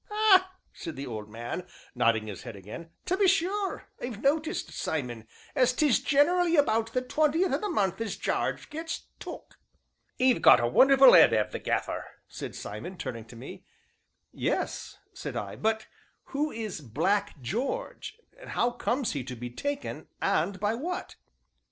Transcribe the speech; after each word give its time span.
"Ah!" 0.09 0.55
said 0.73 0.95
the 0.95 1.05
old 1.05 1.29
man, 1.29 1.63
nodding 1.93 2.25
his 2.25 2.41
head 2.41 2.55
again, 2.55 2.89
"to 3.05 3.15
be 3.17 3.27
sure, 3.27 3.85
I've 4.01 4.19
noticed, 4.19 4.71
Simon, 4.71 5.27
as 5.53 5.73
'tis 5.73 5.99
generally 5.99 6.55
about 6.55 6.93
the 6.93 7.03
twentieth 7.03 7.51
o' 7.53 7.57
the 7.59 7.69
month 7.69 8.01
as 8.01 8.15
Jarge 8.15 8.71
gets 8.71 9.03
'took.'" 9.19 9.59
"'E 10.17 10.33
've 10.33 10.41
got 10.41 10.59
a 10.59 10.65
wonderful 10.65 11.15
'ead, 11.15 11.35
'ave 11.35 11.51
the 11.51 11.59
Gaffer!" 11.59 12.05
said 12.27 12.55
Simon, 12.55 12.97
turning 12.97 13.25
to 13.25 13.35
me. 13.35 13.63
"Yes," 14.31 14.97
said 15.13 15.35
I, 15.35 15.55
"but 15.55 15.85
who 16.23 16.49
is 16.51 16.81
Black 16.81 17.39
George; 17.39 18.17
how 18.43 18.71
comes 18.71 19.11
he 19.11 19.23
to 19.25 19.35
be 19.35 19.51
'taken,' 19.51 20.07
and 20.19 20.59
by 20.59 20.73
what?" 20.73 21.15